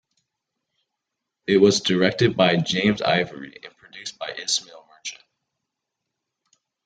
It 1.45 1.57
was 1.57 1.81
directed 1.81 2.35
by 2.35 2.55
James 2.55 3.03
Ivory 3.03 3.53
and 3.63 3.77
produced 3.77 4.17
by 4.17 4.29
Ismail 4.31 4.83
Merchant. 4.95 5.21